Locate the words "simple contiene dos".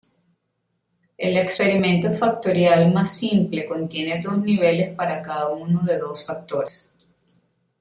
3.15-4.39